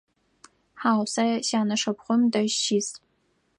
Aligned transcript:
Хьау, 0.81 1.03
сэ 1.13 1.25
сянэшыпхъум 1.47 2.21
дэжь 2.31 2.57
сис. 2.63 2.87